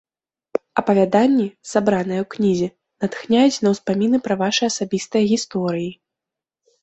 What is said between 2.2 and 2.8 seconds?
ў кнізе,